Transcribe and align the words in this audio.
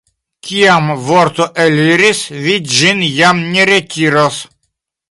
Kiam 0.47 0.87
vorto 1.09 1.47
eliris, 1.65 2.25
vi 2.47 2.59
ĝin 2.73 3.07
jam 3.21 3.47
ne 3.55 3.71
retiros. 3.73 4.43